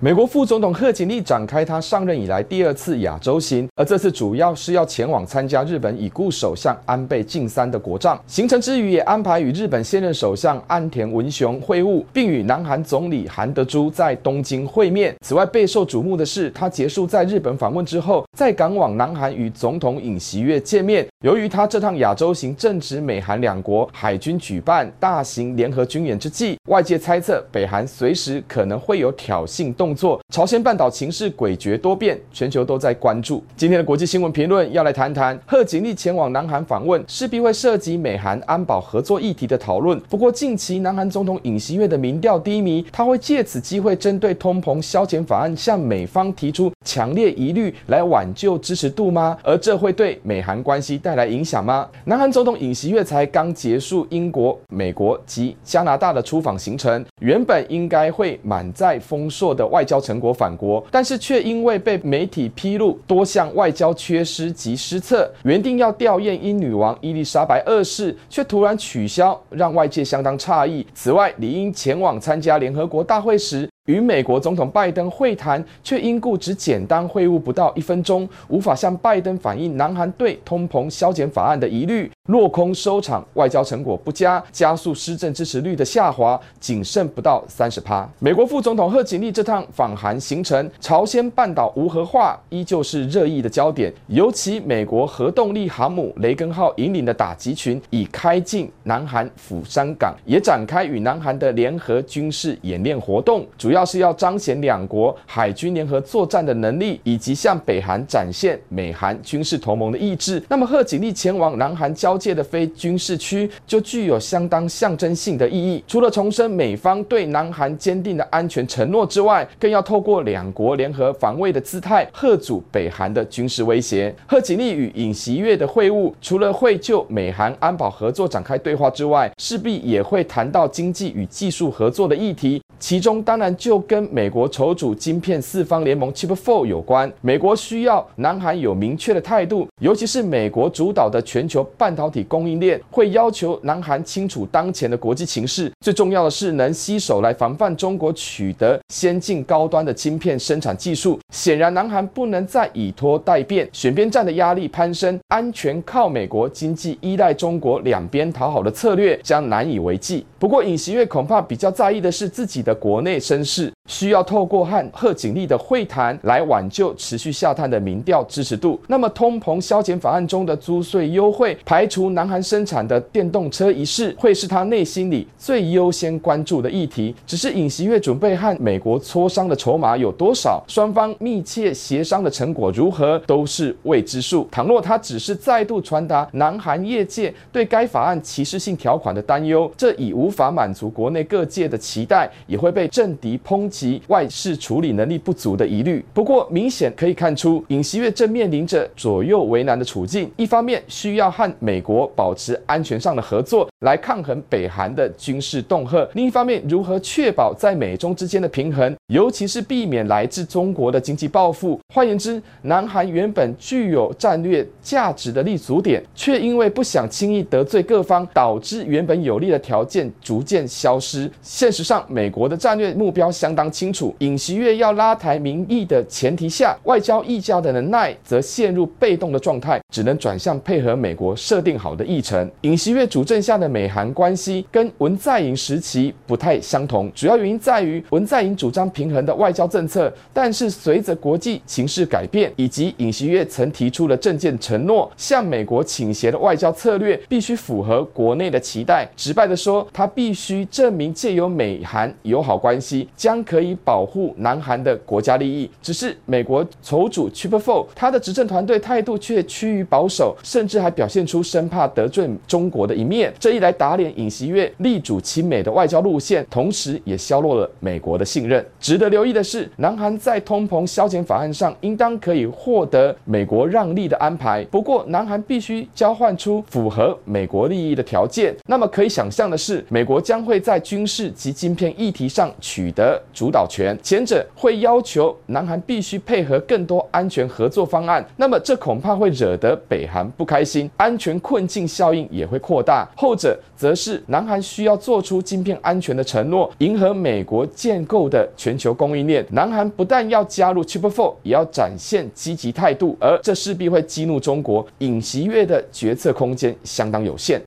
[0.00, 8.16] 美国副总统贺锦丽展开他上任以来第二次亚洲行，而这次主要是要前往参加日本已故首相安倍晋三的国葬。
[8.28, 15.12] 行程之余，也安排与日本现任首相岸田文雄会晤，并与南韩总理韩德洙在东京会面。
[15.26, 21.04] 此外，备受瞩目的是，他结束在日本访问之后，再赶往南韩与总统尹锡悦见面。
[21.24, 30.20] 由于他这趟亚洲行正值美韩两国海军举办大型联合军演之际，外界猜测北韩随时可能会有挑衅动动作。
[30.28, 33.42] 朝鲜半岛情势诡谲多变，全球都在关注。
[33.56, 39.98] 今天的国际新闻评论要来谈谈贺锦丽前往南韩访问，势必会涉及美韩安保合作议题的讨论。
[40.10, 49.36] 不过，近期南韩总统尹锡悦的民调低迷，他会借此机会针对通膨削减法案向美方提出强烈疑虑，来挽救支持度吗？
[49.42, 51.86] 而这会对美韩关系带来影响吗？
[52.06, 70.86] 南韩总统尹锡悦才刚结束英国、美国及加拿大的出访行程，原本应该会满载丰硕的外交成果返国，但是却因为被媒体披露多项外交缺失及失策，原定要吊唁英女王伊丽莎白二世，却突然取消，让外界相当诧异。
[70.94, 88.08] 此外，理应前往参加联合国大会时，与美国总统拜登会谈，却因故只简单会晤不到一分钟，无法向拜登反映南韩对通膨削减法案的疑虑，落空收场，外交成果不佳，加速施政支持率的下滑，仅剩不到三十趴。
[88.20, 103.88] 美国副总统贺锦丽这趟访韩行程，朝鲜半岛无核化依旧是热议的焦点，尤其美国核动力航母雷根号引领的打击群已开进南韩釜山港，也展开与南韩的联合军事演练活动，主要。
[103.88, 115.82] 是要彰显两国海军联合作战的能力，以及向北韩展现美韩军事同盟的意志，那么贺锦丽前往南韩交界的非军事区，就具有相当象征性的意义。
[115.86, 124.14] 除了重申美方对南韩坚定的安全承诺之外，更要透过两国联合防卫的姿态，贺阻北韩的军事威胁。
[124.26, 132.60] 贺锦丽与尹锡悦的会晤，除了会就美韩安保合作展开对话之外，势必也会谈到经济与技术合作的议题。
[132.78, 151.18] 其中当然就跟美国筹组晶片四方联盟 Chip Four 有关，美国需要南韩有明确的态度，尤其是美国主导的全球半导体供应链会要求南韩清楚当前的国际情势，最重要的是能携手来防范中国取得先进高端的晶片生产技术。
[151.32, 160.24] 显然，南韩不能再以拖待变，选边站的压力攀升，安全靠美国，经济依赖中国，两边讨好的策略将难以为继。
[160.38, 163.72] 不过，尹锡悦恐怕比较在意的是自己的国内声势。
[163.88, 168.78] 需要透过和贺锦丽的会谈来挽救持续下探的民调支持度。
[168.86, 177.14] 那么，通膨削减法案中的租税优惠，排除南韩生产的电动车一事，会是他内心里最优先关注的议题。
[177.26, 184.46] 只是尹锡悦准备和美国磋商的筹码有多少，双方密切协商的成果如何，都是未知数。
[184.50, 193.77] 倘若他只是再度传达南韩业界对该法案歧视性条款的担忧，这已无法满足国内各界的期待，也会被政敌抨击。
[193.78, 196.04] 及外事处理能力不足的疑虑。
[196.12, 200.28] 不过，明显可以看出，尹锡悦正面临着左右为难的处境。
[200.36, 211.78] 一方面，需要和美国保持安全上的合作，来抗衡北韩的军事恫吓；另一方面，如何确保在美中之间的平衡，尤其是避免来自中国的经济报复。
[211.94, 221.30] 换言之，南韩原本具有战略价值的立足点，却因为不想轻易得罪各方，导致原本有利的条件逐渐消失。
[221.40, 232.50] 现实上，美国的战略目标相当清楚，尹锡悦要拉抬民意的前提下，外交议价的能耐则陷入被动的状态，只能转向配合美国设定好的议程。
[232.62, 249.06] 尹锡悦主政下的美韩关系跟文在寅时期不太相同，主要原因在于文在寅主张平衡的外交政策，但是随着国际情势改变，以及尹锡悦曾提出的政见承诺，向美国倾斜的外交策略必须符合国内的期待。
[249.14, 253.58] 直白的说，他必须证明借由美韩友好关系将可。
[253.58, 263.34] 以保护南韩的国家利益，只是美国筹组 Chip Four，他的执政团队态度却趋于保守，甚至还表现出生怕得罪中国的一面。
[263.40, 268.64] 这来打脸尹锡悦力主亲美的外交路线，同时也削弱了美国的信任。
[268.80, 278.54] 值得留意的是，南韩在通膨削减法案上应当可以获得美国让利的安排，不过南韩必须交换出符合美国利益的条件。
[278.66, 293.08] 那么可以想象的是，美国将会在军事及晶片议题上取得主导权，前者会要求南韩必须配合更多安全合作方案，那么这恐怕会惹得北韩不开心，安全困境效应也会扩大。
[293.16, 299.46] 后者则是南韩需要做出晶片安全的承诺，迎合美国建构的全球供应链。
[299.52, 304.84] 南韩不但要加入 Chip Four，也要展现积极态度，而这势必会激怒中国。
[304.98, 307.56] 尹锡悦的决策空间相当有限。